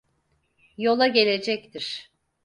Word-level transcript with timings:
Yola 0.77 1.07
gelecektir. 1.07 2.09